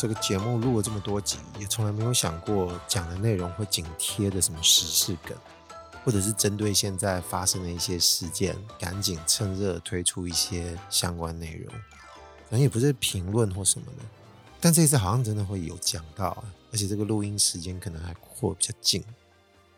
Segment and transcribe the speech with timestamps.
[0.00, 5.36] 这个节目录了这么多集，也从来没有想过讲的内容会紧贴的什么时事梗，
[6.02, 11.70] 或者是针对现在发生的一些事件，赶紧趁热推出一些相关内容。
[12.48, 14.04] 可能也不是评论或什么的，
[14.58, 19.04] 但这次好像真的会有讲到啊，而且这个录音时间可能还会比较近。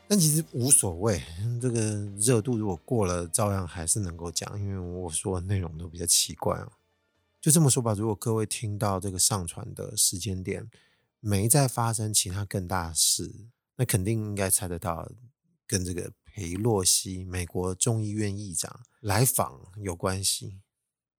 [0.07, 1.21] 但其实无所谓，
[1.61, 1.81] 这个
[2.21, 6.69] 热度如果过了，照样还是能够讲，因为我说的内容都比较奇怪哦。
[7.43, 10.71] 就这么说吧，如果各位听到这个上传的时间点
[11.19, 15.11] 没再发生其他更大事，那肯定应该猜得到
[15.67, 20.61] 跟这个裴洛西美国众议院议长来访有关系。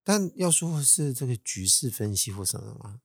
[0.01, 3.01] 但要说是这个局势分析或什么吗？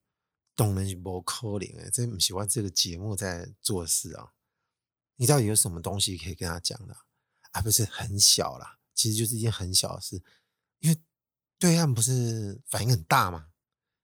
[0.54, 4.28] 当然是不可能哎，真不喜欢这个节目在做事啊。
[5.16, 6.96] 你到底有什么东西可以跟他讲的
[7.50, 7.60] 啊？
[7.60, 10.22] 不是很小啦，其实就是一件很小的事，
[10.78, 10.96] 因为。
[11.58, 13.48] 对岸不是反应很大吗？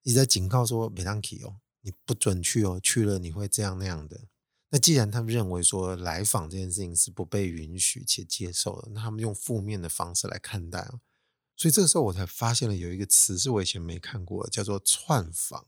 [0.03, 4.29] 一直在警告说别当去哦，你不准去哦，去了你会这样那样的。
[4.71, 11.01] 那既然他们认为说来访这件事情是不被允许且接受的，那他们用负面的方式来看待哦。
[11.57, 15.65] 所以这个时候我才发现了有一个词是我以前没看过的，叫做串访。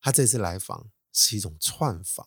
[0.00, 2.26] 他这次来访是一种串访。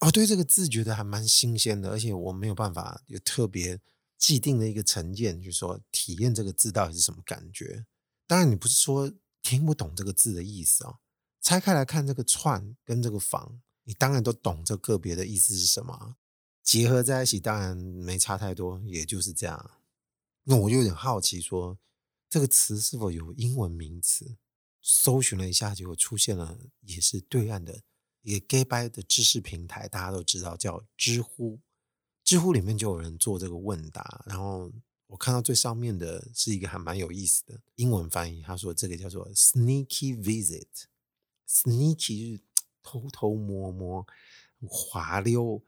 [0.00, 3.80] 哦，对这个字觉得还蛮新鲜的，而且我没有办法有特别
[4.18, 7.86] 既定的一个成见，就是说体验这个字到底是什么感觉。
[8.26, 10.98] 当然，你不是说听不懂这个字的意思哦。
[11.42, 16.16] 拆开来看，这个“串”跟这个“房”，你当然都懂这个别的意思是什么。
[16.62, 19.72] 结合在一起，当然没差太多，也就是这样。
[20.44, 21.78] 那我就有点好奇说，说
[22.30, 24.38] 这个词是否有英文名词？
[24.80, 27.82] 搜寻了一下，结果出现了，也是对岸的
[28.22, 31.60] 一个 gay 掰的知识平台，大家都知道叫知乎。
[32.22, 34.72] 知乎里面就有人做这个问答，然后。
[35.14, 42.42] 我看到最上面的是一个还蛮有意思的英文翻译，他说这个叫做 “sneaky visit”，“sneaky” 就是
[42.82, 44.04] 偷偷摸摸、
[44.66, 45.62] 滑溜，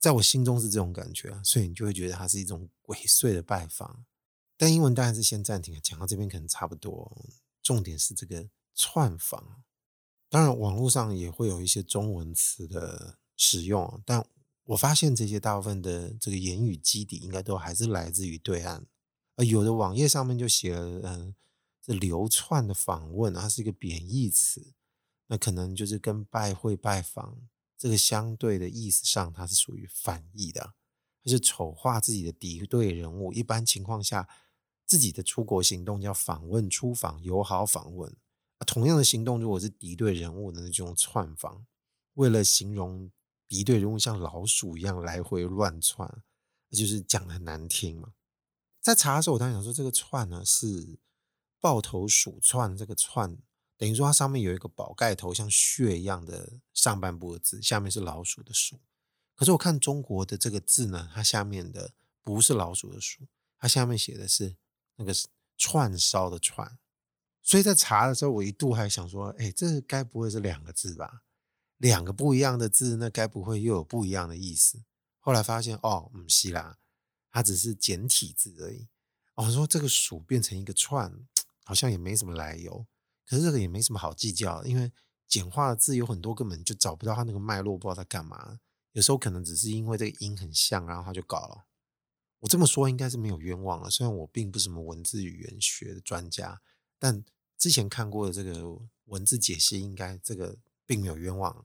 [0.00, 4.04] 在我心中是这种感觉，所以你就会觉得它是一种鬼祟的拜访。
[4.56, 7.24] 但英文当然是先暂停，讲到这边可能差不多。
[7.62, 9.62] 重点是这个串访，
[10.28, 14.26] 当然网络上也会有一些中文词的使用，但。
[14.66, 18.86] 我发现这些大部分的这个言语基底应该都还是来自于对岸，
[19.36, 21.34] 而有的网页上面就写了，嗯，
[21.82, 24.72] 这流窜的访问，它是一个贬义词，
[25.26, 27.40] 那可能就是跟拜会、拜访
[27.76, 30.74] 这个相对的意思上，它是属于反义的，
[31.24, 33.32] 它是丑化自己的敌对人物。
[33.32, 34.28] 一般情况下，
[34.86, 38.14] 自己的出国行动叫访问、出访、友好访问，
[38.64, 41.66] 同样的行动如果是敌对人物的那种窜访，
[42.14, 43.10] 为了形容。
[43.52, 46.22] 敌对人物像老鼠一样来回乱窜，
[46.70, 48.14] 就是讲得很难听嘛。
[48.80, 50.98] 在查的时候，我当时想说，这个“窜”呢是
[51.60, 53.36] 抱头鼠窜，这个“窜”
[53.76, 58.80] 等于说它上面有一个宝盖头，像血一样的上半部的字，下面是老鼠的“鼠”。
[59.36, 61.92] 可是我看中国的这个字呢，它下面的
[62.22, 63.26] 不是老鼠的“鼠”，
[63.60, 64.56] 它下面写的是
[64.96, 65.12] 那个
[65.58, 66.78] 串烧的“串”。
[67.44, 71.24] 所以在查的时候，我一度还想说，哎，这该不会是两个字吧？
[71.88, 74.84] 两个不一样的字，那该不会又有不一样的意思？
[75.18, 76.78] 后来发现哦，唔是啦，
[77.28, 78.88] 它只是简体字而已。
[79.34, 81.12] 我、说这个“鼠”变成一个“串”，
[81.64, 82.86] 好像也没什么来由。
[83.26, 84.92] 可是这个也没什么好计较，因为
[85.26, 88.60] 简化的字有很多，根本就找不到它那个脉络，不知道它干嘛。
[88.92, 91.64] 有时候可能只是因为这个音很像，然后他就搞了。
[92.38, 96.60] 我这么说应该是没有冤枉了，虽然我并不是什么文字语言学的专家，
[96.98, 97.24] 但
[97.58, 100.56] 之前看过的这个文字解析，应该这个
[100.86, 101.64] 并没有冤枉。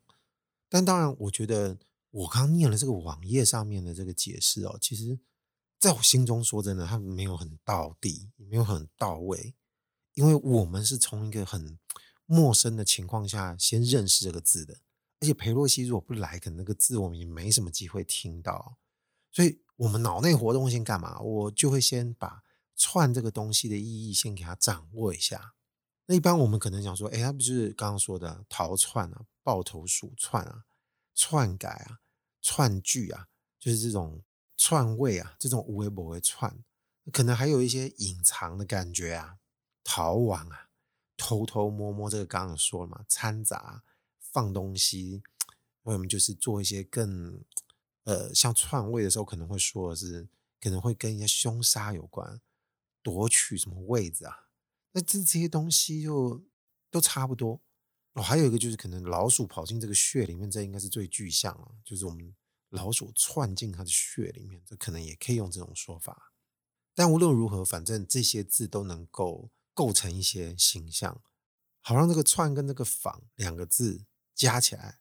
[0.70, 1.78] 但当然，我觉得
[2.12, 5.20] 我刚念了这个网页上面的这个解释哦，其实
[5.80, 9.56] 在我心中说真的，它没有很到底，没有很到位，
[10.14, 11.78] 因为我们是从一个很
[12.26, 14.80] 陌生的情况下先认识这个字的，
[15.20, 18.78] 而且裴洛西如果不来，可能那个字我们也没什么机会听到，
[19.32, 21.20] 所以我们脑内活动先干嘛？
[21.20, 22.44] 我就会先把
[22.76, 25.54] “串”这个东西的意义先给它掌握一下。
[26.08, 29.26] 那一般我们可能想说，哎，他不是刚刚说的逃窜啊？
[29.44, 30.66] 抱头鼠窜啊，
[31.14, 32.00] 篡改啊，
[32.42, 33.28] 窜句啊，
[33.60, 34.24] 就是这种
[34.58, 36.64] 篡位啊，这种无为不为篡，
[37.12, 39.38] 可能还有一些隐藏的感觉啊，
[39.84, 40.70] 逃亡啊，
[41.16, 43.84] 偷偷摸摸，这个刚刚说了嘛，掺杂
[44.20, 45.24] 放东西，
[45.84, 47.44] 我们就是做一些更
[48.04, 50.28] 呃，像篡位的时候可能会说的是，
[50.62, 52.42] 可能会跟一些凶杀有关，
[53.02, 54.47] 夺取什么位置啊，
[54.98, 56.44] 那这这些东西就
[56.90, 57.62] 都差不多。
[58.14, 62.36] 哦，还有一个就是可能老鼠跑进这个穴里面，这应该是最具象了，就是我们
[62.70, 66.34] 老鼠窜进它的穴里面，这可能也可以用这种说法。
[66.96, 71.22] 但无论如何，反正这些字都能够构成一些形象，
[71.82, 74.04] 好让这个窜跟这个访两个字
[74.34, 75.00] 加起来，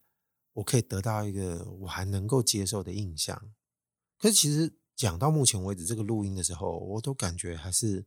[0.53, 3.55] 我可以得到一个我还能够接受的印象。
[4.19, 8.05] 可是其实讲到目前为止这个录音的时候，我都感觉还是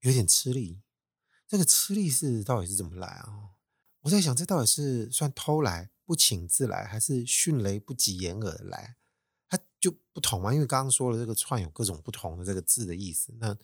[0.00, 0.82] 有点吃力。
[1.46, 3.50] 这个吃力是到底是怎么来啊？
[4.00, 8.96] 我在想，这到底是算偷来不请自来，还是迅雷不及掩耳来？
[9.48, 13.34] 它就不同嘛，因为刚刚说了，这个串有各种不同的这个字的意思。
[13.38, 13.56] 那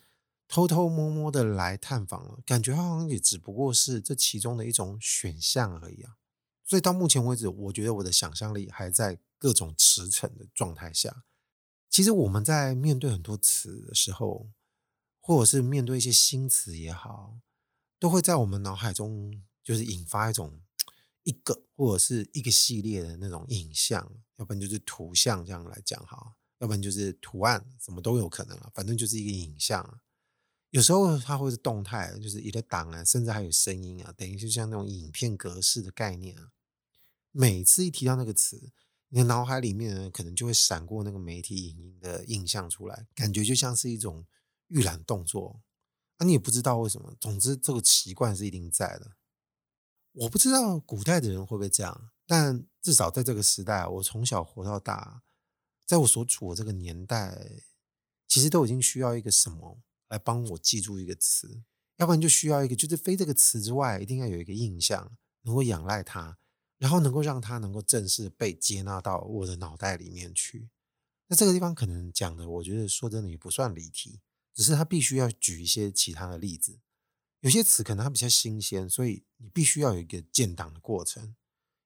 [0.47, 6.17] 偷偷摸摸的来探访了，感觉好像也只不过是这其中的一种选项而已啊。
[6.65, 11.23] 所以到目前为止，我觉得我的想象力还在各种驰骋的状态下。
[11.89, 14.49] 其实我们在面对很多词的时候，
[15.19, 17.39] 或者是面对一些新词也好，
[18.01, 20.59] 都会在我们脑海中就是引发一种
[21.21, 29.99] 一个或者是一个系列的那种影像，要不然就是图像这样来讲哈，要不然就是图案，什么都有可能了，反正就是一个影像。
[30.71, 36.53] 有时候它会是动态，就是一个档啊，甚至还有声音啊，等于就像那种影片格式的概念啊。
[37.31, 38.71] 每次一提到那个词，
[39.09, 44.25] 你的脑海里面，可能就会闪过那个媒体影音的印象出来，感觉就像是一种
[44.69, 45.61] 预览动作。
[46.21, 49.13] 啊，你也不知道为什么，总之这个习惯是一定在的。
[50.11, 55.23] 我不知道古代的人会不会这样，但至少在这个时代，我从小活到大，
[55.87, 57.63] 在我所处的这个年代，
[58.27, 59.79] 其实都已经需要一个什么
[60.09, 61.63] 来帮我记住一个词，
[61.97, 66.37] 要不然就需要一个，就是非这个词之外，一定要有一个印象，能够仰赖它。
[66.77, 70.67] 然后能够让它能够正式被接纳到我的脑袋里面去。
[71.27, 74.19] 那这个地方可能讲的，我觉得说真的也不算离题，
[74.53, 76.79] 只是它必须要举一些其他的例子。
[77.39, 81.35] 有些词可能它比较新鲜，所以你必须要有一个建档的过程。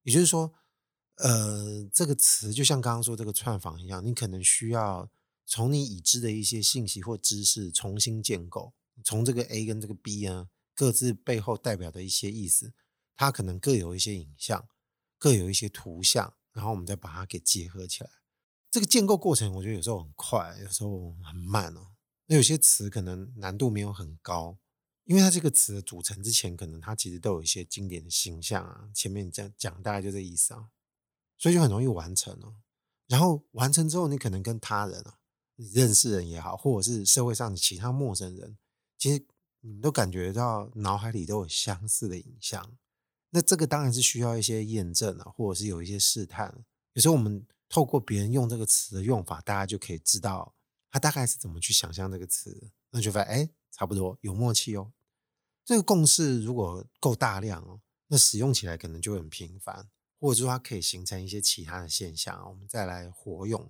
[0.03, 0.53] 也就是说，
[1.15, 5.09] 呃，这个词就像刚刚说这个串访一样，你可能需要
[5.45, 8.73] 从你已知的一些信息或知识重新建构，
[9.03, 12.73] 从这个 A 跟这个 B 啊，各自背后代表的一些意思，
[13.15, 14.67] 它可能各有一些影像。
[15.17, 18.09] 各有一些图像，然后我们再把它给结合起来。
[18.69, 21.94] 这个建构过程，我觉得有时候很快，有时候很慢哦。
[22.27, 24.57] 那有些词可能难度没有很高，
[25.03, 28.89] 因为它这个词的组成之前，可能它其实都有一些经典的形象啊。
[28.93, 30.69] 前面讲讲大概就这意思啊，
[31.37, 32.55] 所以就很容易完成哦。
[33.07, 35.19] 然后完成之后，你可能跟他人啊，
[35.57, 38.57] 你认识人也好，或者是社会上的其他陌生人，
[38.97, 39.23] 其实
[39.61, 42.75] 你们都感觉到脑海里都有相似的影像。
[43.29, 46.65] 那这个当然是需要一些验证啊，或者是有一些试探。
[46.93, 50.54] 有时候我们透过别人用这个词的用法，大家就可以知道
[50.95, 52.71] 他大概是怎么去想象这个词。
[52.91, 54.93] 那就发现哎，差不多有默契哦。
[55.65, 63.69] 这个共识如果够大量哦，那使用起来可能就很频繁，或者说它可以形成一些其他的现象，我们再来活用。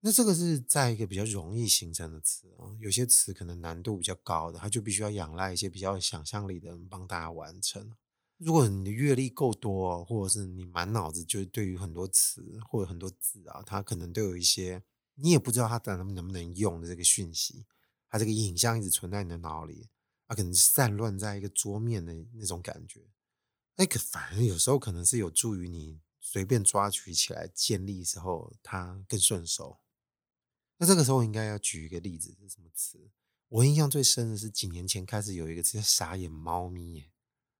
[0.00, 7.92] 那这个是在一个比较容易形成的词哦，有些词可能难度比较高的，它就必须要仰赖一些比较有想象力的人帮大家完成。
[8.38, 14.82] 如果你的阅历够多，或者是你满脑子就是对于很多词或者很多字啊，它可能都有一些
[15.14, 17.66] 你也不知道它能能不能用的这个讯息，
[18.08, 19.88] 它这个影像一直存在你的脑里，
[20.26, 23.00] 它可能散乱在一个桌面的那种感觉。
[23.76, 29.80] 那个反正有时候可能是有助于你随便抓取起来建立时候它更顺手。
[30.78, 33.10] 那这个时候应该要举一个例子是什么词？
[33.48, 37.10] 我印象最深的是几年前开始有一个词叫“傻眼猫咪”耶。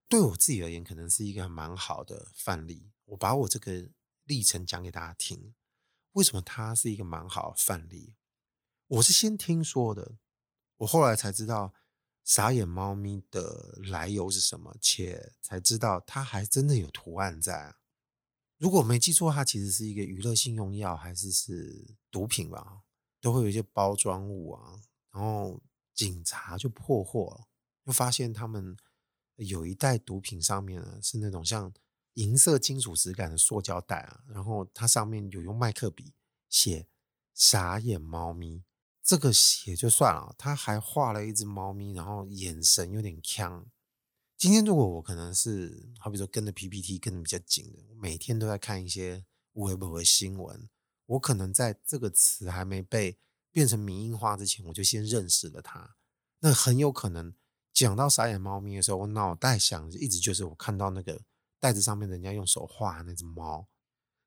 [0.08, 2.90] 对我自己而言，可能是一个蛮好的范例。
[3.04, 3.88] 我把我这个
[4.24, 5.54] 历程讲给大家听，
[6.14, 8.16] 为什么它是一个蛮好的范例？
[8.88, 10.16] 我是先听说的，
[10.78, 11.72] 我后来才知道
[12.24, 17.76] “傻眼猫咪”的来由是什么，且才知道它还真的有图案在。
[18.58, 22.82] 如果没记错，它其实是一个娱乐性用药，还是是毒品吧？
[23.20, 24.80] 都会有一些包装物啊，
[25.12, 25.62] 然后
[25.94, 27.46] 警察就破获，
[27.84, 28.76] 就发现他们。
[29.38, 31.74] 有一袋毒品上面呢，是那种像
[32.14, 36.12] 银色金属质感的塑胶袋啊，然后它上面有用麦克笔
[36.48, 36.88] 写
[37.34, 38.64] “傻眼猫咪”，
[39.02, 43.66] 这个写就算了，他还画了一只猫咪，然后眼神有点呛。
[44.36, 50.68] 今天如果我可能是好比说跟着 PPT 跟的比较紧的，我每天都在看一些微博的新闻，
[51.06, 53.18] 我可能在这个词还没被
[53.50, 55.96] 变成迷因化之前，我就先认识了它，
[56.40, 57.34] 那很有可能。
[57.72, 61.20] 讲到傻眼猫咪的时候，我脑袋想的一直就是我看到那个
[61.64, 63.66] 袋子上面人家用手画那只猫。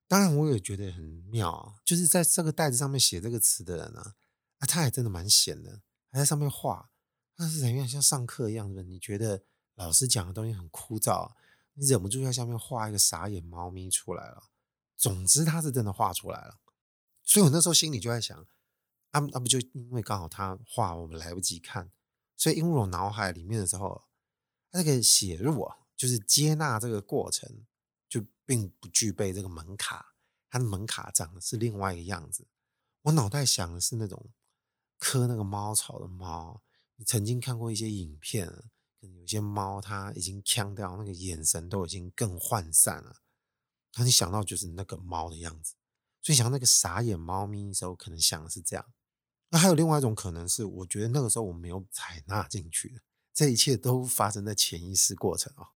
[0.08, 4.15] 当然，我也觉得很妙，就是在这个袋子上面写这个词的人呢，
[4.58, 6.89] 啊，他也真的蛮闲的，还在上面画。
[7.36, 9.44] 但是，有点像上课一样的，你觉得
[9.75, 11.32] 老师讲的东西很枯燥，
[11.75, 14.50] 你忍不住在下面画一个傻眼猫咪出来了。
[14.96, 16.58] 总之，他是真的画出来了。
[17.22, 18.36] 所以我那时候心里就在想，
[19.12, 21.91] 啊，那不就因为刚好他画，我们来不及看。
[22.36, 24.06] 所以，因为我脑海里面的时候，
[24.72, 27.65] 那个写入，就是接纳这个过程，
[28.07, 30.13] 就并不具备这个门卡，
[30.47, 32.47] 它的门卡长的是另外一个样子。
[33.01, 34.29] 我脑袋想的是那种
[34.99, 36.61] 磕那个猫草的猫。
[36.97, 38.47] 你曾经看过一些影片，
[38.99, 43.17] 可能有些猫它已经呛掉，那个眼神都已经更涣散了。
[43.97, 45.75] 那你想到就是那个猫的样子，
[46.21, 48.85] 所以想那个傻眼猫咪的时候，可能想的是这样。
[49.49, 53.01] 那还有另外一种可能是，我觉得那个时候我没有采纳进去的，
[53.33, 55.76] 这一切都发生在潜意识过程啊。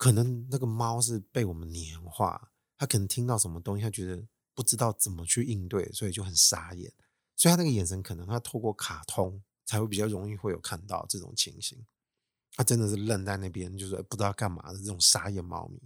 [0.00, 6.90] 可能那个猫是被我们黏化，它可能听到什么东西，它觉得不知道怎么去应对，所以就很傻眼。
[7.36, 11.84] 所以它那个眼神，可能它透过卡通才会比较容易会有看到这种情形。
[12.52, 15.78] 它真的是愣在那边，就是不知道干嘛的这种傻眼猫咪。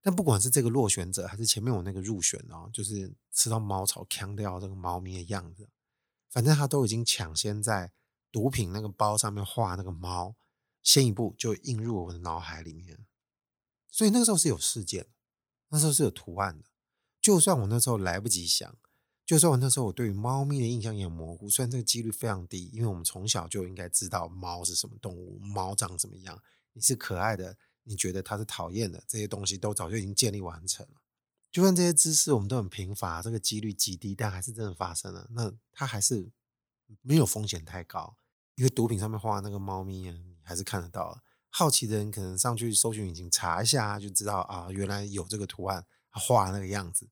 [0.00, 5.68] 但不管是这个落选者，还是前面我那个入选哦，就是吃到猫草呛掉这个猫咪的样子，
[6.30, 7.90] 反正他都已经抢先在
[8.30, 10.36] 毒品那个包上面画那个猫，
[10.84, 13.04] 先一步就映入我的脑海里面。
[13.96, 15.06] 所以那个时候是有事件，
[15.70, 16.66] 那时候是有图案的。
[17.18, 18.76] 就算我那时候来不及想，
[19.24, 26.38] 就算我那时候我对于猫咪的印象也很模糊，虽然这个几率非常低，因为我们从小就应该知道猫是什么动物，猫长什么样，
[26.74, 31.00] 你是可爱的，你觉得它是讨厌的，这些东西都早就已经建立完成了。
[31.50, 36.30] 就算这些知识我们都很贫乏，这个几率极低，但还是真的发生了，那它还是
[37.00, 38.18] 没有风险太高，
[38.56, 41.18] 因为毒品上面画那个猫咪啊，你还是看得到。
[41.58, 47.08] 好奇的人可能上去搜寻引擎查一下，就知道啊，原来有这个图案，画那个样子。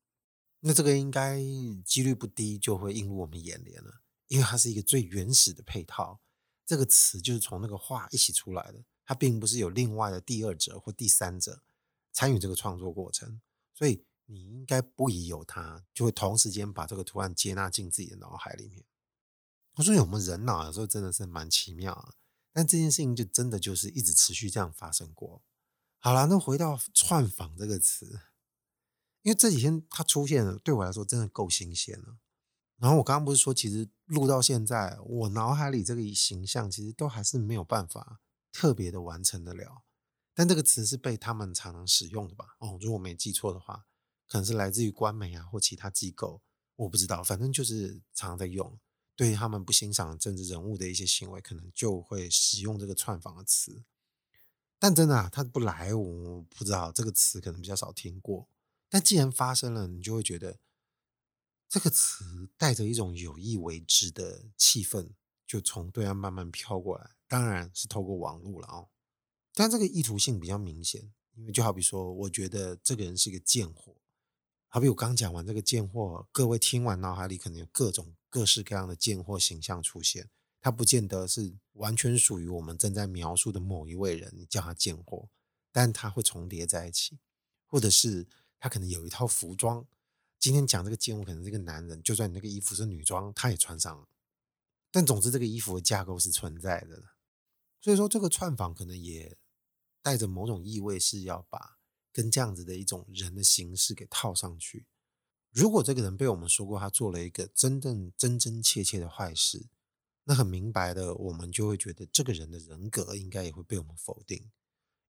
[0.60, 1.40] 那这个应该
[1.82, 6.20] 几率不低，就会映入我们眼帘了，因为它是一个最原始的配套。
[6.66, 11.62] 这个词就是从那个画一起出来的，它并不是有另外的第二者或第三者
[12.12, 13.40] 参与这个创作过程，
[13.72, 18.84] 所以你应该不疑有他，就会同时间把这个图案接纳进自己的脑海里面。
[19.76, 22.14] 我说我们人脑有时候真的是蛮奇妙的。
[22.54, 25.42] 但这件事情就真的就是一直持续这样发生过。
[25.99, 28.20] 好了，那回到串访这个词，
[29.23, 32.18] 因为这几天它出现了，对我来说真的够新鲜了。
[32.76, 38.20] 然后我刚刚不是说，其实录到现在，我脑海里这个形象其实都还是没有办法
[38.52, 39.82] 特别的完成得了。
[40.32, 42.56] 但这个词是被他们常常使用的吧？
[42.61, 43.87] 哦，如果我没记错的话，
[44.28, 46.42] 可能是来自于官媒啊或其他机构，
[46.76, 48.78] 我不知道，反正就是常常在用。
[49.16, 53.85] 对他们不欣赏政治人物的一些行为，可能就会使用这个串访的词。
[54.78, 58.49] 但真的，他不来，我不知道这个词可能比较少听过。
[58.88, 60.59] 但既然发生了，你就会觉得
[61.68, 65.11] 这个词带着一种有意为之的气氛，
[65.47, 67.12] 就从对岸慢慢飘过来。
[67.26, 68.88] 当然是透过网络了哦。
[69.54, 73.97] 但这个意图性比较明显，因为就好比说，我觉得这个人是一个贱货。
[74.68, 80.28] 好比我刚讲完这个贱货，各位听完脑海里可能有各种各式各样的贱货形象出现，
[80.60, 85.28] 它不见得是完全属于我们正在描述的某一位人，你叫他贱货，
[85.70, 87.20] 但他会重叠在一起，
[87.68, 88.26] 或者是
[88.58, 89.86] 他可能有一套服装。
[90.40, 94.08] 今天讲这个贱货，可能是个男人，就算你那个衣服是女装，他也穿上了。
[94.90, 97.04] 但总之，这个衣服的架构是存在的，
[97.80, 99.36] 所以说这个串访可能也
[100.02, 101.78] 带着某种意味，是要把。
[102.12, 104.86] 跟这样子的一种人的形式给套上去，
[105.54, 109.66] 如果这个人被我们说过他做了一个真正真真切切的坏事，
[110.25, 114.50] 那很明白的，我们就会觉得这个人的人格应该也会被我们否定。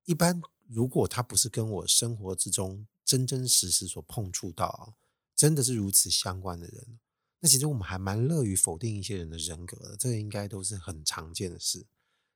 [0.04, 4.94] 一般如果他不是跟我生活之中真真实实所碰触到，
[5.36, 7.00] 真的是如此相关的人，
[7.40, 11.88] 那其实我们还蛮乐于否定一些人的人格的，这个应该都是很常见的事。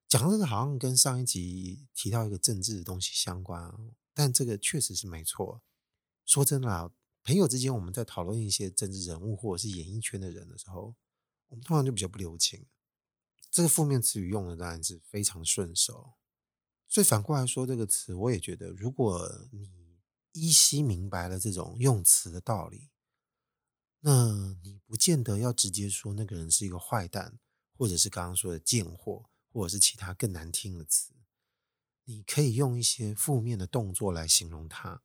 [0.07, 3.71] 讲这个好像跟上一集提到一个政治的东西相关。
[4.11, 5.61] 但这个确实是没错。
[6.25, 6.91] 说真的啊，
[7.29, 10.95] 朋友之间我们在讨论一些政治人物或者是演艺圈的人的时候，
[11.49, 12.65] 我们通常就比较不留情。
[13.51, 16.13] 这个负面词语用的当然是非常顺手。
[16.87, 19.99] 所以反过来说，这个词我也觉得，如果你
[20.31, 22.89] 依稀明白了这种用词的道理，
[23.99, 27.37] 那你不见得要直接说那个人是一个坏蛋，
[27.77, 31.13] 或者是刚刚说的贱货，或者是其他更难听的词。
[32.05, 35.03] 你可以用一些负面的动作来形容他，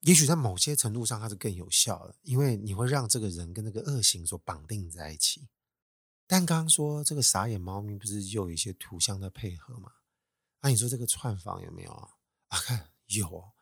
[0.00, 5.48] 也许在某些程度上它是更有效的，因为你会让这个人跟那个恶行所绑定在一起。
[6.26, 9.92] 但刚刚说这个傻眼猫咪不是又有一些图像在配合吗？
[10.60, 12.08] 那、啊、你说这个串访有没有啊？
[12.48, 13.52] 啊，看有，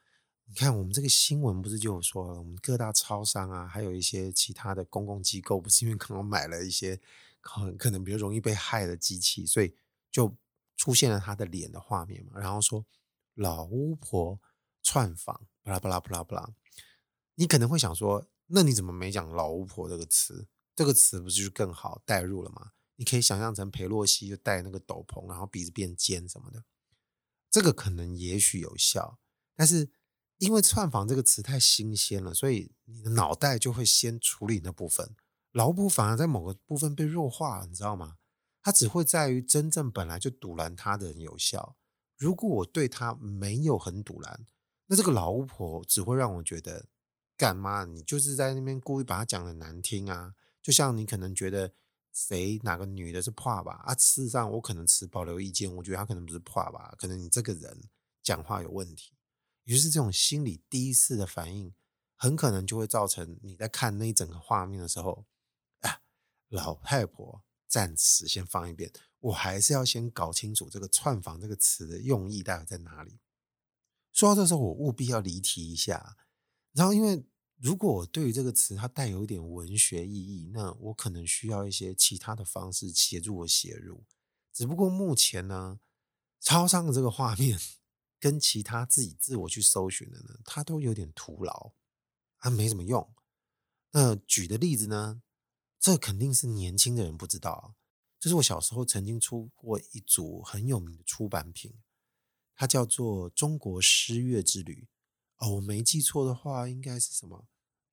[0.47, 7.01] 你看我们这个新闻不是就有说，我们各大超商啊，还有一些其他的公共机构，不是因为刚刚买了一些
[7.41, 9.75] 可可能比较容易被害的机器，所以
[10.11, 10.37] 就。
[10.77, 12.85] 出现了他的脸的画面嘛，然后说
[13.35, 14.39] 老巫婆
[14.83, 16.55] 串访，巴拉巴拉巴拉巴拉。
[17.35, 20.47] 你可能会想说，那你怎么没讲老巫婆这个词？
[20.77, 22.73] 这个词不是就更好带入了吗？
[22.97, 26.65] 你可以想象成裴洛西就戴那个斗篷，然后鼻子变尖什么的，
[27.51, 29.19] 这个可能也许有效。
[29.57, 29.91] 但是
[30.39, 35.17] 因为串房这个词太新鲜了，所以你的脑袋就会先处理那部分，
[35.51, 38.19] 老巫婆反而在某个部分被弱化了，你知道吗？
[38.63, 41.77] 它只会在于真正本来就赌烂他的人有效。
[42.17, 44.47] 如果我对他没有很赌烂，
[44.87, 46.87] 那这个老巫婆只会让我觉得，
[47.37, 47.85] 干嘛？
[47.85, 50.35] 你就是在那边故意把他讲的难听啊！
[50.63, 51.73] 就像你可能觉得
[52.13, 57.89] 谁哪个女的是怕吧啊，事实上我可能持保留意见，我觉得她可能不是怕吧，可能你这个人
[58.23, 59.13] 讲话有问题。
[59.65, 61.75] 于是这种心理第一次的反应，
[62.15, 65.27] 很可能就会造成你在看那一整个画面的时候，
[65.81, 66.01] 啊，
[66.49, 67.43] 老太婆。
[67.67, 68.89] 暂时先放一边，
[69.19, 73.19] 我还是要先搞清楚这个“串房”这个词的用意到底在哪里。
[74.15, 76.17] 说到这时候，我务必要离题一下。
[76.73, 77.23] 然后，因为
[77.57, 84.05] 如果我对于这个词它带有一点文学意义，那我可能需要一些其他的方式协助我写入。
[84.53, 85.81] 只不过目前呢，
[86.41, 87.59] 超商的这个画面
[88.19, 91.73] 跟其他自己自我去搜寻的呢，它都有点徒劳，
[92.39, 93.13] 啊没什么用。
[93.91, 95.21] 那举的例子呢？
[95.81, 97.77] 这肯定是年轻的人不知道啊，
[98.19, 101.75] 这是我小时候曾经出过一组很有名的出版品，
[102.55, 104.89] 它叫做《中国诗乐之旅》
[105.45, 107.49] 哦，我没记错的话，应该是什么？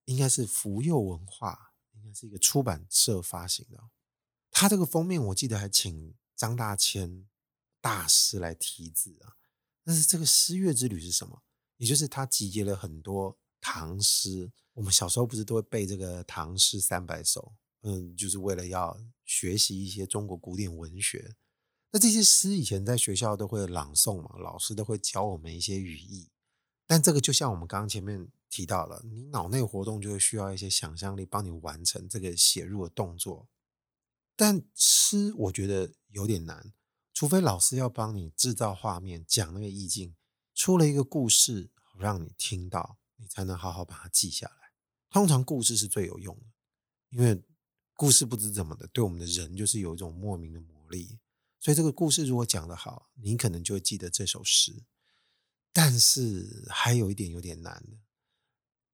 [0.06, 3.90] 应该是福佑文化，应该是一个出版社发行的。
[4.52, 7.28] 它这个封面我记得还请张大千
[7.80, 9.38] 大师来题字啊。
[9.84, 11.42] 但是这个诗乐之旅是什么？
[11.78, 17.54] 也就是它集结了很多唐诗，我们小时候不是都会背这个唐诗三百首？
[17.82, 21.36] 嗯，就是为了要学习一些中国古典文学。
[21.92, 26.30] 那这些诗以前在学校都会朗诵嘛，老师都会教我们一些语义。
[26.88, 33.48] 但这个就像我们刚刚前面提到了，你脑内活动就会需要一些想象力帮你完成这个写入的动作。
[34.36, 36.74] 但诗我觉得有点难，
[37.14, 40.16] 除非老师要帮你制造画面，讲那个意境，
[40.54, 44.72] 出了一个故事让你听到，你才能好好把它记下来。
[45.10, 46.46] 通常故事是最有用的，
[47.10, 47.44] 因为。
[47.94, 51.20] 故事不知怎么的，对我们的人就是有一种莫名的魔力。
[51.62, 54.84] 所以这个故事如果讲得好，你可能就会记得这首诗。
[55.72, 58.00] 但是还有一点有点难的，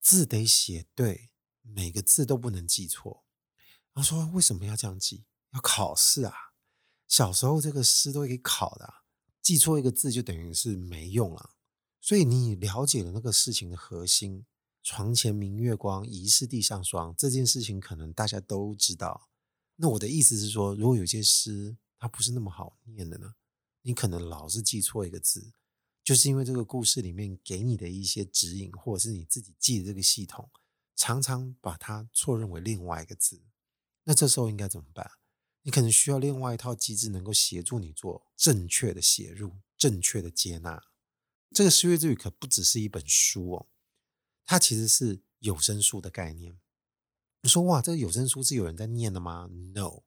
[0.02, 3.24] 字得写对，每个字都不能记错。
[3.94, 5.24] 然后说为什么要这样记？
[5.54, 6.34] 要考试啊！
[7.08, 9.04] 小时候这个诗都会给考的啊，
[9.42, 11.52] 记错一个字就等于是没用了。
[12.02, 14.46] 所以你了解了那个事情的核心。
[14.84, 17.14] 床前明月光，疑是地上霜。
[17.18, 19.30] 这件事情可能大家都知道。
[19.76, 23.36] 那我的意思是说，如果有些诗它不是那么好念的呢，
[23.82, 25.54] 你可能老是记错一个字，
[26.04, 30.50] 就是因为这个故事里面给你的一些指引，或者是你自己记的这个系统，
[30.96, 33.44] 常常把它错认为另外一个字。
[34.04, 35.12] 那这时候应该怎么办？
[35.64, 40.82] 你可能需要另外一套机制，能够协助你做正确的写入、正确的接纳。
[41.52, 43.68] 这个诗乐之旅可不只是一本书哦。
[44.46, 46.58] 它其实是有声书的概念。
[47.42, 50.04] 你说哇，这个有声书是有人在念的吗？No，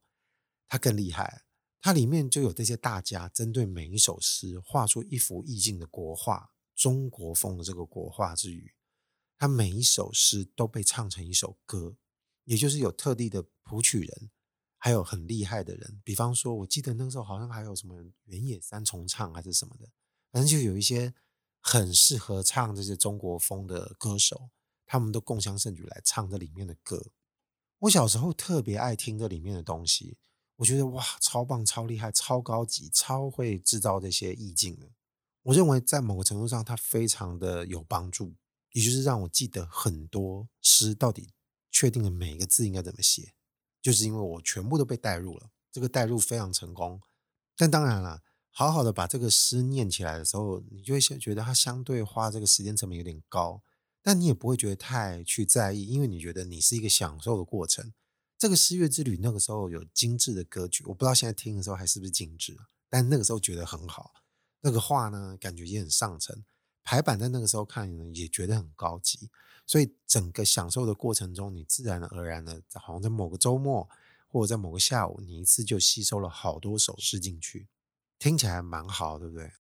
[0.67, 1.45] 它更厉害。
[1.81, 8.75] 它里面就有这些大家针对每一首诗画出一幅意境的国画，中国风的这个国画之余，
[9.39, 11.97] 它每一首诗都被唱成一首歌，
[12.45, 14.31] 也就是有特地的谱曲人，
[14.77, 16.01] 还有很厉害的人。
[16.05, 19.89] 比方说，我记得那个时候好像还有什么原野三重唱还是什么的，
[20.31, 21.15] 反正就有一些。
[21.63, 24.49] 很适合唱这些中国风的歌手，
[24.87, 27.13] 他们都共襄盛举来唱这里面的歌。
[27.81, 30.17] 我小时候特别爱听这里面的东西，
[30.61, 34.91] 我觉得哇，超棒、超厉害、超高级、超会制造这些意境的。
[35.43, 38.35] 我认为在某个程度上，它非常的有帮助，
[38.73, 41.33] 也就是让我记得很多诗到底
[41.71, 43.33] 确定了每一个字应该怎么写，
[43.81, 47.01] 就是因为我全部都被带入了，这个带入非常成功。
[47.57, 48.23] 但当然了。
[48.53, 53.63] 好好的把这个诗念起来的时候，你就会觉得它相对花这个时间成本有点高，
[54.03, 57.93] 但你也不会觉得太去在意，因为你觉得你是一个享受的过程。
[58.41, 62.57] 这个诗乐之旅那个时候有精致的歌曲，我不知道现在听的时候还是不是精致，
[62.89, 64.15] 但那个时候觉得很好。
[64.63, 66.43] 那个画呢，感觉也很上乘，
[66.83, 69.29] 排版在那个时候看呢也觉得很高级，
[69.67, 73.87] 所以整个享受的过程中，你自然而然的，好像在某个周末
[74.27, 77.69] 或者在某个下午，你一次就吸收了好多首诗进去。
[78.19, 79.53] 听起来蛮好，对不对？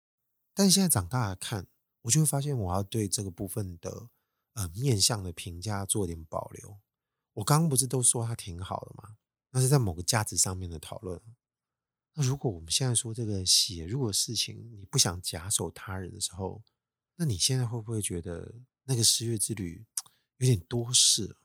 [0.53, 1.67] 但现在长大了看，
[2.03, 4.07] 我就会发现我要对这个部分的
[4.53, 6.77] 呃面向的评价做点保留。
[7.39, 9.15] 我刚刚不是都说它挺好的吗？
[9.51, 11.19] 那是在某个价值上面的讨论。
[12.13, 16.61] 那如果我们现在说这个写入的事情，你不想假手他人的时候，
[17.15, 19.85] 那你现在会不会觉得那个十月之旅
[20.37, 21.35] 有点多事？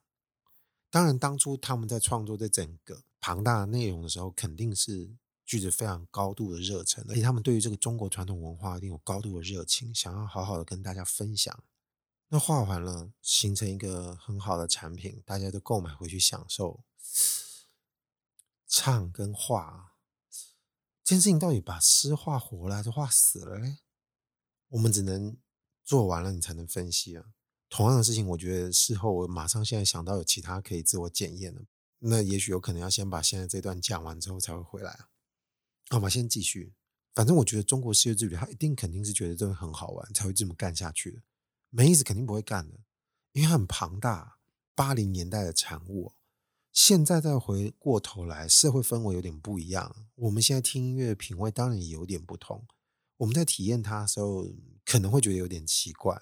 [0.91, 5.17] 当然，当初他们在创作这整个庞大的内容的时候，肯定是。
[5.47, 11.63] 具着非常高度的热忱，而且他们对于这个中国传统文化一定有高度的热情，想要好好的跟大家分享。
[12.29, 16.83] 那画完了，形成一个很好的产品，大家都购买回去享受。
[18.67, 19.93] 唱跟画
[21.05, 23.79] 这件事情，到底把诗画活了还是画死了嘞？
[24.69, 25.37] 我们只能
[25.85, 27.27] 做完了，你才能分析啊。
[27.69, 31.67] 同样的事情，我觉得事后我马上现在想到有其他可以自我检验的，
[32.01, 35.09] 那也许有可能要先把现在这段讲完之后才会回来啊。
[35.91, 36.75] 好吧，先继续。
[37.15, 41.23] 反正我觉得中国世界之旅，他一定肯定是觉得这个很好玩，才会这么干下去的。
[41.77, 42.79] 没意思，肯定不会干的，
[43.33, 44.39] 因为很庞大，
[44.77, 46.13] 八零年代的产物。
[46.73, 50.07] 现在再回过头来，社会氛围有点不一样。
[50.15, 52.65] 我们现在听音乐品味当然也有点不同。
[53.17, 54.47] 我们在体验它的时候，
[54.85, 56.17] 可能会觉得有点奇怪。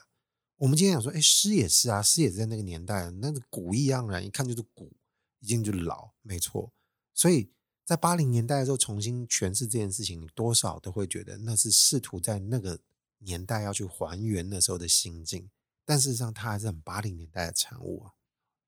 [0.56, 4.96] 我们今天想说，哎，诗也是啊，诗也是在那个年代，那个古意盎然，一看就是古，
[5.40, 6.72] 一见就老，没错。
[7.12, 7.50] 所以
[7.84, 12.80] 在八零年代的时候重新诠释这件事情，你多少都会觉得那是试图在那个
[13.24, 15.50] 年代要去还原那时候的心境。
[15.84, 18.12] 但事实上，它还是很八零年代的产物啊。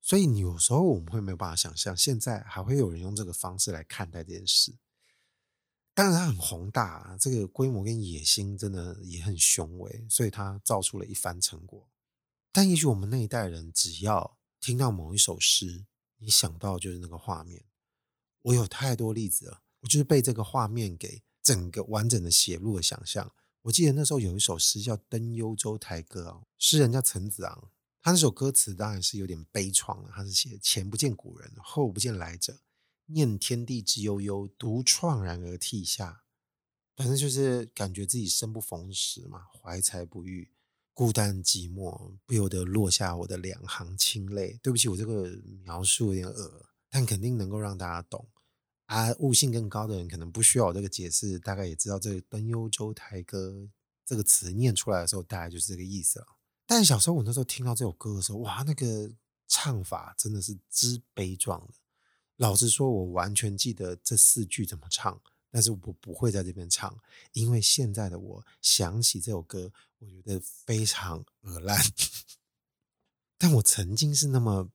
[0.01, 4.75] 所以你有时候我们会没有办法想象，现在还会有人用这个方式来看待这件事。
[5.93, 11.89] 当然，它很宏大，这个规模跟野心真的也很雄伟，所以它造出了一番成果。
[12.51, 15.85] 但也许我们那一代人，只要听到某一首诗，
[16.17, 17.63] 你想到就是那个画面。
[18.41, 23.33] 我有太多例子了，我就是被这个画面给整个完整的写入了想象。
[23.65, 27.71] 我记得那时候有一首诗叫《登幽州台歌》啊，诗人叫陈子昂。
[27.99, 32.59] 他那首歌词当然是有点悲怆了，他是写前不见古人，后不见来者，
[33.07, 36.21] 念天地之悠悠，独怆然而涕下。
[36.95, 40.51] 反正就是感觉自己生不逢时嘛，怀才不遇，
[40.93, 44.59] 孤单寂寞，不由得落下我的两行清泪。
[44.61, 48.27] 对不起，我这个描述有点恶，但肯定能够让大家懂。
[48.85, 53.49] 啊，悟性更高的人可能不需要我这个解释，大概也知道这个《登幽州台歌》
[54.05, 56.27] 这个词念出来的时候，大概就是这个意思了。
[56.67, 59.11] 但小时候我那时候听到这首歌的时候，哇，那个
[59.47, 61.73] 唱法真的是之悲壮的。
[62.37, 66.95] 老实说，我完全记得这四句怎么唱，但是我不会在这边唱，
[67.33, 71.79] 因为现在的我想起这首歌，我觉得非常 恶烂。
[73.37, 74.69] 但我曾经是那么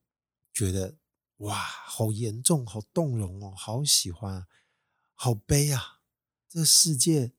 [0.52, 0.96] 觉得，
[1.40, 4.46] 哇，好严重，好动容哦，好喜欢，
[5.14, 6.00] 好悲啊，
[6.48, 7.32] 这世界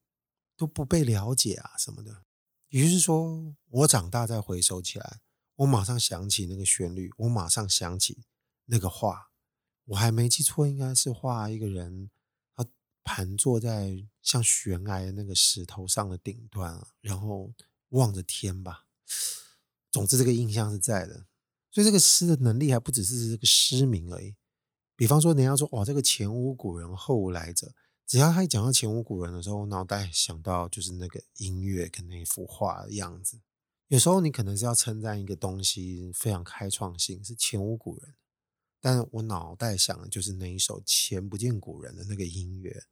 [0.57, 2.25] 都不被了解啊，什么的。
[2.69, 5.21] 也就是说，我长大再回首起来，
[5.57, 8.23] 我马上想起那个旋律，我马上想起
[8.65, 9.29] 那个画。
[9.85, 12.09] 我还没记错，应该是画一个人，
[12.55, 12.65] 他
[13.03, 17.53] 盘坐在像悬崖的那个石头上的顶端，然后
[17.89, 18.87] 望着天吧。
[19.91, 21.27] 总之，这个印象是在的。
[21.71, 24.35] 所以，这个诗的能力还不只是这个诗名而已。
[24.95, 27.73] 比方说，人家说，哇，这个前无古人，后无来者。
[28.05, 33.39] 只要他一讲到前无古人的时候，我脑袋想到就是那个音乐跟那幅画的样子。
[33.87, 38.15] 有时候你可能是要称赞一个东西非常开创性，是前无古人，
[38.81, 42.83] 但我脑袋想的就是那一首前不见古人的那个音乐。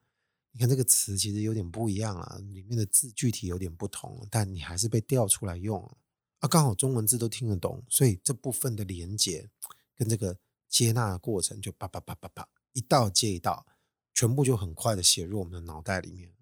[0.51, 5.97] 你看这个词其实有点不一样啊，里面的字具体有点不同，但你还是被调出来用了
[6.39, 6.47] 啊。
[6.47, 9.49] 刚好中文字都听得懂，所以这部分的连接
[9.95, 13.65] 跟这个接纳的过程就叭叭叭叭叭一道接一道。
[14.11, 16.33] 全部就很快的写入我们的脑袋里面。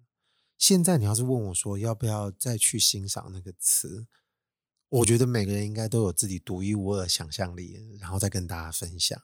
[0.56, 4.08] 现在你要是问我说要不要再去欣赏那个词，
[4.88, 9.22] 我觉得每个人应该都有自己独一无二的想象力，然后再跟大家分享。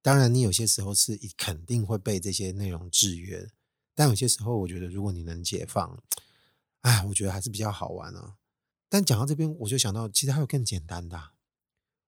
[0.00, 3.50] 当然，你有些时候是肯定会被这些内容制约，
[3.94, 6.02] 但有些时候我觉得如果你能解放，
[6.80, 8.36] 哎，我觉得还是比较好玩啊。
[8.96, 11.32] 但讲到这边，我就想到其实还有更简单的。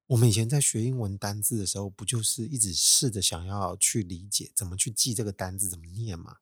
[0.06, 6.38] 我们以前在学英文单字的时候，不就是一直试着想要去理解怎么去记这个单字怎么念吗？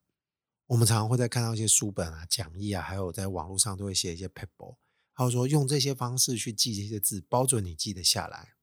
[0.69, 4.77] 我们常常会在看到一些书本啊、讲义啊，还有在网络上都会写一些 paper，
[5.13, 8.55] 还有说用这些方式去记这些字，包准你记得下来。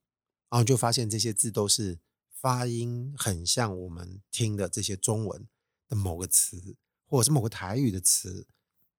[0.49, 1.99] 然后就发现这些字都是
[2.31, 5.45] 发音很像我们听的这些中文
[5.89, 8.47] 的某个词，或者是某个台语的词。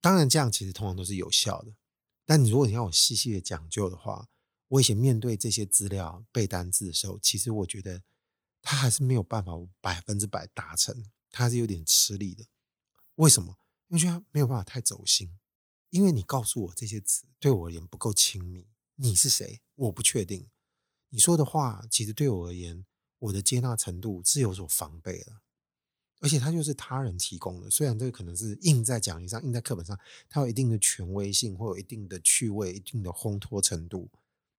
[0.02, 1.72] 当然，这样其实通常都是有效的。
[2.26, 4.28] 但你如果你要我细细的讲究的话，
[4.68, 8.02] 我以前面对这些资料背单字的时候，其实我觉得
[8.62, 12.46] 他还是没有办法百分之百达成，他是有点吃力的。
[13.16, 13.58] 为什么？
[13.88, 15.38] 因为觉得没有办法太走心。
[15.90, 18.66] 因为你告诉我这些词对我而言不够亲密。
[18.96, 19.60] 你是谁？
[19.76, 20.50] 我不确定。
[21.10, 22.84] 你说的话其实对我而言，
[23.20, 25.42] 我的接纳程度是有所防备的。
[26.24, 34.08] 而且它就是他人提供的，虽然这个可能是印在讲义上、印在课本上，它有一定的权威性，或有一定的趣味、一定的烘托程度。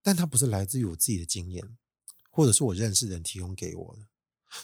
[0.04, 1.75] 但它不是来自于我自己的经验，
[2.30, 4.06] 或者是我认识人提供给我的，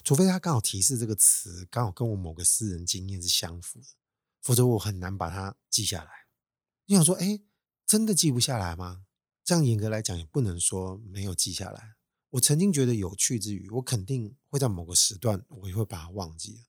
[0.04, 3.86] 除非他刚好提示这个词刚好跟我某个私人经验是相符的，
[4.40, 6.10] 否则我很难把它记下来。
[6.86, 7.40] 你想说，哎，
[7.84, 9.04] 真的记不下来吗？
[9.42, 11.94] 这样严格来讲也不能说没有记下来。
[12.30, 16.60] 我曾经觉得有趣之余，我肯定会在某个时段，我也会把它忘记了。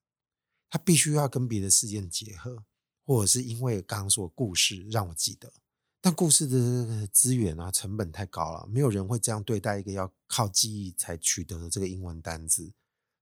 [0.74, 2.64] 它必须要跟别的事件结合，
[3.06, 5.54] 或者是因为刚刚说的故事让我记得。
[6.02, 12.74] 但故事的资源啊，成本太高了，没有人会这样对待一个要靠记忆才取得的这个英文单字。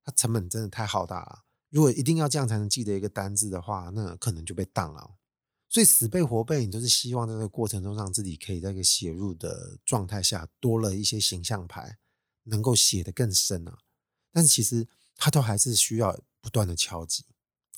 [0.02, 1.44] 它成本真的太浩大了。
[1.70, 5.18] 如果一定要这样才能记得一个单字的话，那可能就被当了。
[5.68, 11.98] 所以死背活背，你都是希望在这个过程中让自己可以在一个写入的状态下多了一些形象牌，
[12.44, 13.80] 能够写得更深啊。
[14.32, 14.88] 但是其实
[15.18, 17.26] 它都还是需要不断的敲击，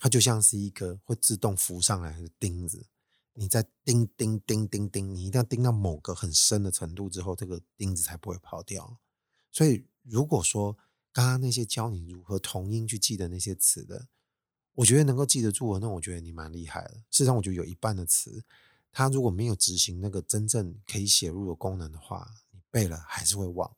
[0.03, 2.87] 它就像是一个会自动浮上来的钉子。
[3.35, 8.99] 你在钉钉钉钉钉，你一定要钉到某个很深的程度之后，这个钉子才不会跑掉。
[9.49, 10.77] 所以，如果说
[11.13, 14.09] 刚刚那些教你如何同音去记得那些词的，
[14.73, 16.95] 我觉得能够记得住，那我觉得你蛮厉害的。
[17.09, 18.43] 事实上，我觉得有一半的词，
[18.91, 23.73] 它如果没有执行那个真正可以写入的功能的话，你背了还是会忘。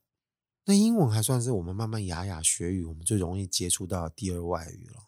[0.66, 5.04] 那英文还算是我们慢慢雅雅学语，我们最容易接触到第二外语了。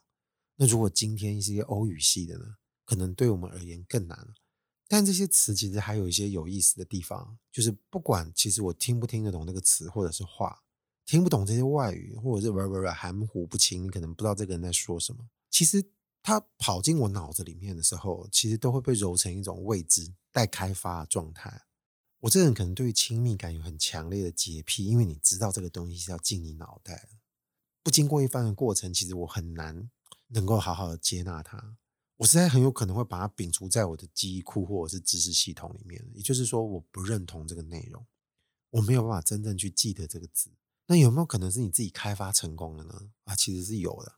[0.57, 2.57] 那如果今天是一个欧语系的呢？
[2.83, 4.33] 可能对我们而言更难，
[4.87, 10.63] 但这些词其实还有一些有意思的地方，就是不管其实我听不听得懂那个词或者是话，
[11.05, 15.27] 听不懂这些外语，或者是玩玩玩含糊不清，你可能不知道这个人在说什么。
[15.49, 15.83] 其实
[16.23, 21.63] 他跑进我脑子里面的时候，其实都会被揉成一种未知待开发的状态。
[22.21, 27.09] 我这人可能对于亲密感有很强烈的洁癖，因为你知道这个东西是要进你脑袋，
[27.83, 29.89] 不经过一番的过程，其实我很难
[30.27, 31.77] 能够好好的接纳它。
[32.17, 36.03] 我实在很有可能会把它摒除在我的记忆库或者是知识系统里面。
[36.13, 38.05] 也就是说，我不认同这个内容，
[38.71, 40.51] 我没有办法真正去记得这个字。
[40.87, 43.11] 那有没有可能是你自己开发成功了呢？
[43.25, 44.15] 啊，其实是有的。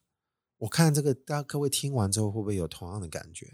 [0.59, 3.51] 我看这个，大家各位听完之后会不会有同样的感觉？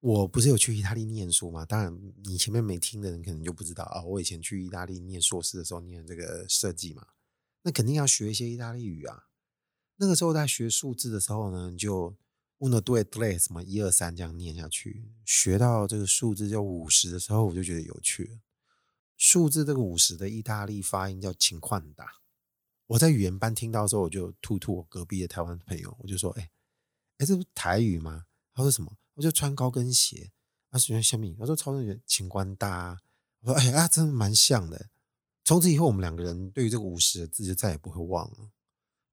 [0.00, 1.64] 我不是有去意大利念书吗？
[1.64, 4.02] 当然，你前面没听的人可能就不知道啊。
[4.02, 7.06] 我以前去意大利念硕士的时候，念这个设计嘛，
[7.62, 9.24] 那肯定要学一些意大利语啊。
[9.96, 12.14] 那个时候在学数字的时候呢，就。
[12.60, 18.40] uno due tre 什么一二三这样念下去，学到这个数字叫五十的时候，我就觉得有趣。
[19.18, 22.06] 数字这个五十的意大利发音叫 cinquanta。
[22.86, 26.48] 我在语言班听到的时候，我就吐吐我隔壁的台湾朋友，我就说：“哎，
[27.18, 28.96] 哎，这不台语吗？”他说什么？
[29.14, 30.30] 我就穿高跟鞋，
[30.70, 31.36] 他喜欢小米。
[31.40, 32.96] 我说超人 cinquanta。
[33.40, 34.88] 我说：“哎呀，真的蛮像的。”
[35.44, 38.50] 从此以后，我们两个人对于这个五十的字就再也不会忘了。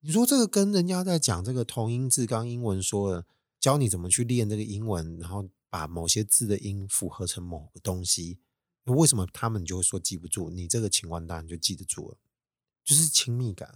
[0.02, 3.26] 你说这个跟人家在讲这个同音字，刚英文说的。
[3.60, 8.40] 教你怎么去练这个英文，然后把某些字的音符合成某个东西。
[8.86, 10.50] 为什么他们就会说记不住？
[10.50, 12.18] 你这个情况当然就记得住了，
[12.84, 13.70] 就是亲密感。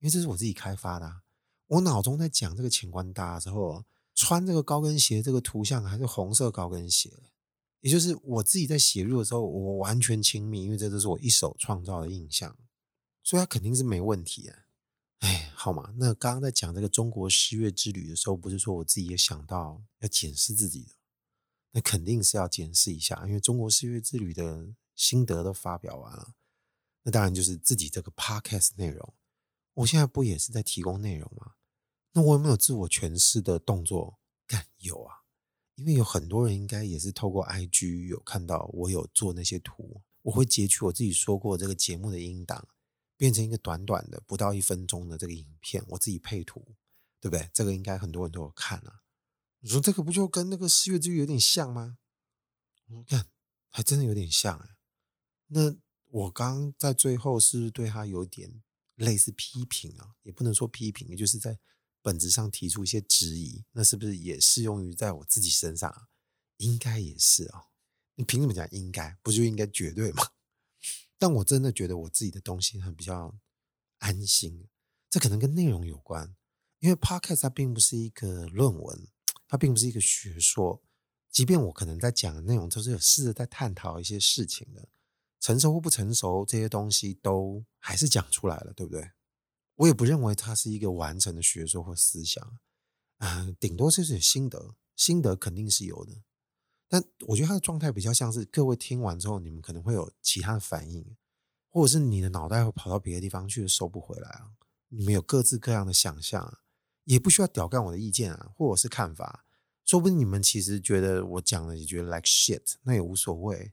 [0.00, 1.20] 因为这是我自己开发的。
[1.66, 7.12] 我脑中在讲这个情况大的时候，穿这个高跟鞋这个图像还是红色高跟鞋，
[7.80, 12.56] 也就是我自己在写入的时候，我完全亲密，因为这都是我一手创造的印象，
[13.22, 14.56] 所以它肯定是没问题啊。
[15.20, 20.92] 哎，好嘛，那刚刚在讲这个中国诗乐之旅的时候，不是说我自己也想到要检视自己的，
[21.72, 26.34] 那肯定是要检视一下，因为中国诗乐之旅的心得都发表完了，
[27.02, 29.14] 那当然就是自己这个 podcast 内容，
[29.74, 31.54] 我现在不也是在提供内容吗？
[32.12, 34.18] 那我有没有自我诠释的动作？
[34.46, 35.14] 干，有啊，
[35.74, 42.66] 因为有很多人应该也是透过 IG 有看到我有做那些图，我会截取我自己说过这个节目的音档。
[43.18, 46.76] 变成一个短短的不到一分钟的这个影片，我自己配图，
[47.20, 47.50] 对不对？
[47.52, 49.02] 这个应该很多人都有看了。
[49.58, 51.98] 你说这个不就跟那个四月之约有点像吗？
[52.86, 53.26] 我看
[53.68, 54.76] 还真的有点像哎。
[55.48, 55.76] 那
[56.06, 58.62] 我刚刚在最后是不是对他有点
[58.94, 60.14] 类似批评啊？
[60.22, 61.58] 也不能说批评，也就是在
[62.00, 63.64] 本质上提出一些质疑。
[63.72, 66.08] 那是不是也适用于在我自己身上？
[66.58, 67.64] 应该也是啊。
[68.14, 69.18] 你凭什么讲应该？
[69.22, 70.22] 不就应该绝对吗？
[71.18, 73.38] 但我真的觉得我自己的东西很比较
[73.98, 74.68] 安心，
[75.10, 76.36] 这可能跟内容有关，
[76.78, 79.08] 因为 Podcast 它并不是一个论文，
[79.48, 80.82] 它并不是一个学说，
[81.30, 84.88] 即便我可能在讲的内容都是有试着在探讨一些事情的，
[85.40, 89.10] 成熟或不成熟这些东西都还是讲出来了，对不对？
[89.74, 92.58] 我也不认为它是一个完整的学说或思想，
[93.18, 96.22] 啊、顶多就是心得，心得肯定是有的。
[96.88, 101.16] 但我觉得他的状态比较像是各位听完之后，你们可能会有其他的反应，
[101.68, 104.52] 或者是你的脑袋会跑到别的地方去，收不回来啊。
[104.88, 106.58] 你们有各自各样的想象，
[107.04, 109.44] 也不需要屌干我的意见啊，或者是看法。
[109.84, 113.72] 说不定你们其实觉得我讲的也觉得 like shit，那也无所谓。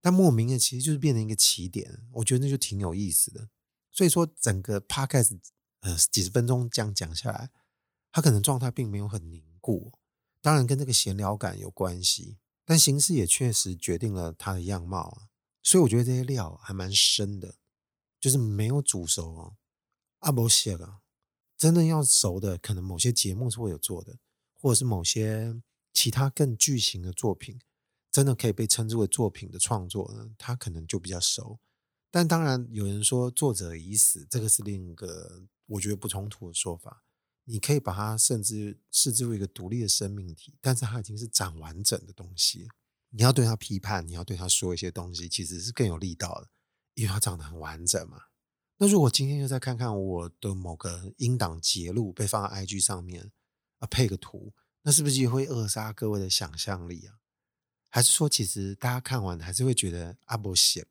[0.00, 3.48] 但莫名的其实就是变成一个起点，我觉得那就挺有意思的。
[3.90, 5.38] 所以说，整个 podcast
[5.80, 7.50] 呃几十分钟这样讲下来，
[8.10, 9.92] 他可能状态并没有很凝固，
[10.40, 12.38] 当然跟这个闲聊感有关系。
[12.64, 15.28] 但形式也确实决定了它的样貌啊。
[15.62, 17.56] 所以我觉得这些料还蛮深的，
[18.20, 19.56] 就是没有煮熟哦，
[20.18, 21.00] 阿伯写了，
[21.56, 24.18] 真的要熟的，可能某些节目是会有做的，
[24.54, 25.60] 或者是某些
[25.92, 27.60] 其他更巨型的作品，
[28.10, 31.60] 真的可以被称之为作品的创作呢，它可能就比较熟。
[32.10, 37.04] 但当然，有人说作者已死，这个是另一个我觉得不冲突的说法。
[37.44, 42.68] 你可以把它甚至视之为一个独立的生命体，但是它已经是长完整的东西。
[43.10, 46.48] 你要对它批判，你要对它说一些东西，其实是更有力道的，
[46.94, 48.22] 因为它长得很完整嘛。
[48.78, 53.30] 那如果今天又再看看我的某个音档节录被放在 IG 上面
[53.78, 57.18] 啊，配个图，那是不是也会扼杀各位的想象力啊？
[57.88, 60.86] 还是说，其实大家看完还是会觉得阿伯写，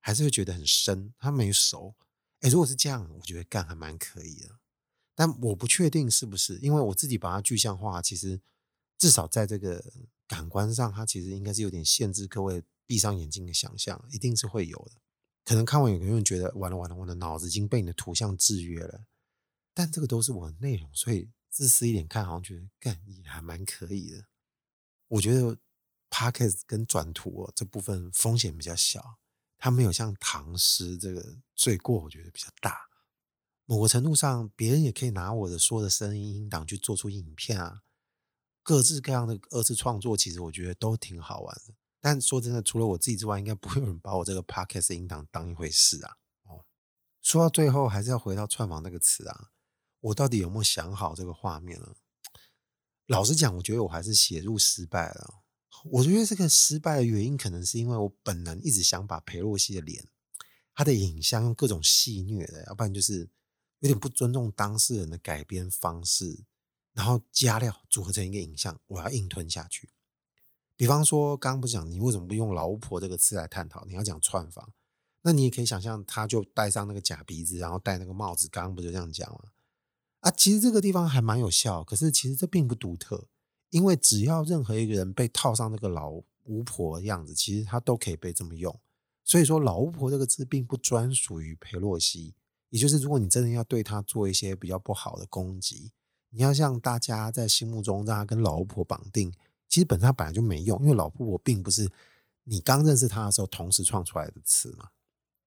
[0.00, 1.94] 还是会觉得很深，他没熟？
[2.40, 4.57] 哎，如果是这样，我觉得干还蛮可以的。
[5.18, 8.40] 但我不确定是不是，因为我自己把它具象化，其实
[8.96, 9.84] 至少在这个
[10.28, 15.00] 感官上，它其实应该是有点限制各位闭上眼睛的想象，一定是会有的。
[15.44, 19.06] 可能看完有人觉得完了完了，我的脑子已经被你的图像制约了。
[19.74, 24.24] 但这个都是我的内容，所以自私一点看，好像觉得干也还蛮可以的。
[25.08, 25.58] 我觉得
[26.10, 29.18] Podcast 跟转图哦，这部分风险比较小，
[29.58, 32.87] 它没有像唐诗这个罪过，我觉得比较大。
[33.70, 37.82] 某个程度上，别人也可以拿我的说的声音音档去做出影片啊，
[38.62, 41.74] 各式各样的二次创作，其实我觉得都挺好玩的。
[42.00, 46.16] 但说真的，除了我自己之外，应该不会有人把我这个 podcast 音档当一回事啊。
[46.44, 46.64] 哦，
[47.20, 49.50] 说到最后，还是要回到串访那个词啊，
[50.00, 51.94] 我到底有没有想好这个画面呢？
[53.04, 55.42] 老实讲，我觉得我还是写入失败了。
[55.90, 60.08] 我觉得这个失败的原因，可能是因为我本能一直想把裴洛西的脸，
[60.74, 63.28] 他的影像用各种戏谑的，要不然就是。
[63.80, 66.44] 有点不尊重当事人的改编方式，
[66.92, 69.90] 然后加料组合成一个影像，我要硬吞下去。
[70.76, 73.84] 比方说，刚刚不是讲你为什么不用“老巫婆”这个词来探讨？
[73.86, 74.72] 你要讲串访，
[75.22, 78.48] 那你也可以想象，他就戴上那个假鼻子，然后戴那个帽子。
[78.48, 79.40] 刚刚不就这样讲吗？
[80.20, 83.28] 啊，其实这个地方还蛮有效，可是其实这并不独特，
[83.70, 86.10] 因为只要任何一个人被套上那个老
[86.44, 88.80] 巫婆的样子，其实他都可以被这么用。
[89.24, 92.34] 所以说，“老巫婆”这个字并不专属于裴洛西。
[92.70, 95.90] 也就是，如果你真的要对他做一些比较不好的攻击，
[96.28, 99.32] 你要像大家在心目中让他跟老巫婆绑定，
[99.68, 101.90] 其实本身他本来就没用，因为老巫婆并不是
[102.44, 104.90] 你刚认识他的时候同时创出来的词嘛，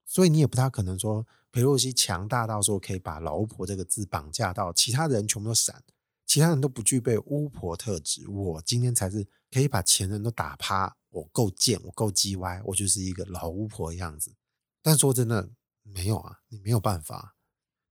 [0.03, 5.83] 所以你也不太可能说裴洛西强大到说可以把老巫婆这个字绑架到其他人全部都闪，
[6.25, 14.33] 其他人都不具备巫婆特质，我今天才是可以把前人都打趴，我够贱，我够鸡歪，我就是一个老巫婆的样子。
[14.81, 15.51] 但说真的。
[15.83, 17.35] 没有啊，你没有办法。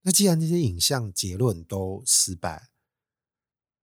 [0.01, 2.71] 那既然这些影像结论都失败，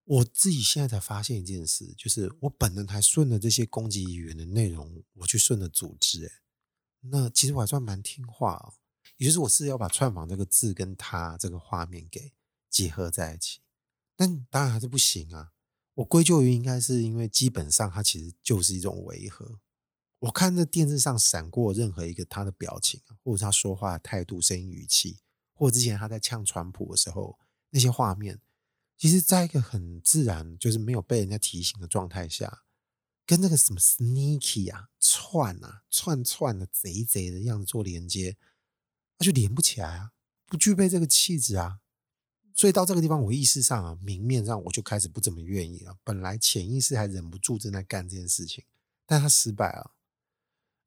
[0.04, 6.26] 我自己现在才发现一件事，就是我本人还顺着这些攻击语言的内容，我去顺着组织。
[6.26, 6.32] 哎，
[7.00, 8.74] 那其实我还算蛮听话哦。
[9.16, 12.32] 也就是我是要把串访这个字跟他这个画面给
[12.70, 13.60] 结合在一起，
[14.16, 15.52] 但当然还是不行啊。
[15.94, 19.60] 我归咎于应该是因为基本上它其实就是一种违和。
[20.20, 25.18] 我看那电视上闪过任何一个他的表情，或者他说话的态度、声音、语气，
[25.54, 27.38] 或者之前他在呛川普的时候
[27.70, 28.40] 那些画面，
[28.96, 32.64] 其实在一个很自然，就是没有被人家提醒的状态下，
[33.24, 38.36] 跟那个什么 sneaky 啊、串啊、串串的贼贼的样子做连接，
[39.18, 40.10] 那就连不起来啊，
[40.46, 41.78] 不具备这个气质啊。
[42.52, 45.96] 所以到这个地方，我意识上啊，明面上我就开始不怎么愿意了。
[46.02, 48.64] 本来潜意识还忍不住正在干这件事情，
[49.06, 49.92] 但他失败了。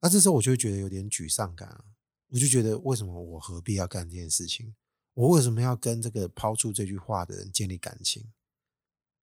[0.04, 1.84] 那这时候我就会觉得有点沮丧感啊，
[2.30, 4.74] 我就觉得为什么我何必要干这件事情？
[5.14, 8.32] 我为什么要跟这个抛出这句话的人建立感情？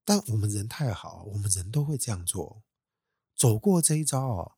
[0.06, 2.64] 但我们人太好，我们人都会这样做。
[3.36, 4.54] 走过这一招哦，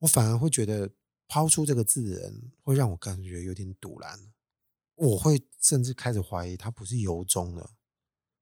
[0.00, 0.90] 我反而会觉得
[1.28, 4.32] 抛出这个字的人会让我感觉有点赌烂。
[4.96, 7.70] 我会甚至开始怀疑他不是由衷的，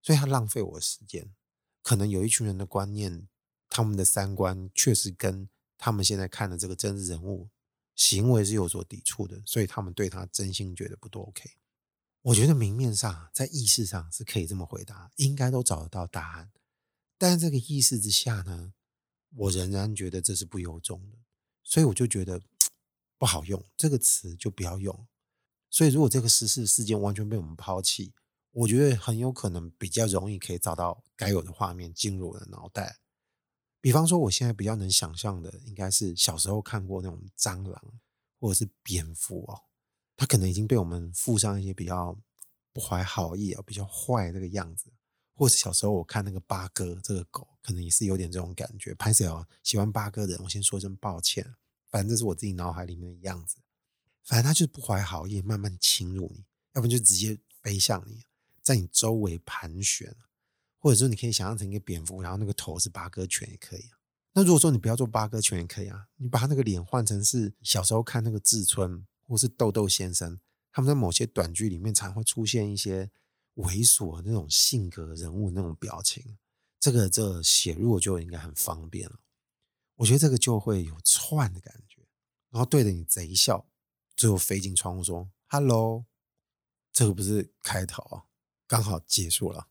[0.01, 1.35] 所以他浪费我的时间。
[1.83, 3.29] 可能有一群人的观念，
[3.69, 5.51] 他们的三观确实跟。
[5.83, 7.49] 他们现在看的这个政治人物
[7.97, 11.53] 行为是有所抵触的，所以他们对他真心觉得不都 OK。
[12.21, 16.53] 我觉得明面上在意识上是可以这么回答，应该都找得到答案。
[17.17, 18.75] 但这个意识之下呢，
[19.35, 21.17] 我仍然觉得这是不由衷的，
[21.65, 22.43] 所以我就觉得
[23.17, 25.07] 不好用这个词就不要用。
[25.71, 28.13] 所以如果这个时事事件完全被我们抛弃，
[28.51, 33.00] 我觉得很有可能比较容易可以找到该有的画面进入我的脑袋。
[33.81, 37.83] 比方说，我现在比较能想象的，应该是小时候看过那种蟑螂
[38.39, 39.63] 或者是蝙蝠哦，
[40.17, 42.19] 它可能已经被我们附上一些比较
[42.73, 44.93] 不怀好意啊、比较坏这个样子，
[45.35, 48.95] 或是小时候我看那个八哥这个狗，可能也是有点这种感觉。
[48.95, 51.55] 拍谢哦，喜欢八哥的人，我先说声抱歉。
[51.89, 53.57] 反正这是我自己脑海里面的样子。
[54.23, 58.23] 反正他就是不怀好意，慢慢侵入你，要不然就直接飞向你，
[58.63, 60.15] 在你周围盘旋，
[60.81, 63.85] 或者说你可以想象成一个蝙蝠，然后那个头是八哥犬也可以。
[64.33, 70.41] 那如果说你不要做八哥犬也可以啊，你把他那个脸换成是小时候看那个志村或是豆豆先生，
[70.73, 73.11] 他们在某些短剧里面常会出现一些
[73.57, 76.39] 猥琐那种性格人物那种表情，
[76.79, 79.21] 这个这写入就应该很方便了。
[79.97, 82.01] 我觉得这个就会有串的感觉，
[82.51, 83.67] 然后对着你贼笑。
[84.17, 86.05] 最后飞进窗户说：“Hello，
[86.93, 88.25] 这个不是开头啊，
[88.67, 89.67] 刚好结束了。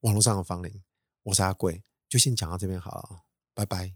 [0.00, 0.82] 网络上的芳龄，
[1.24, 3.22] 我是阿贵，就先讲到这边好了，
[3.54, 3.94] 拜拜。”